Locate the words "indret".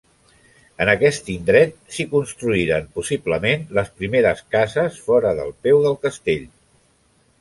1.33-1.75